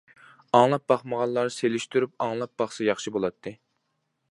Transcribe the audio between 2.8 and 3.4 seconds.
ياخشى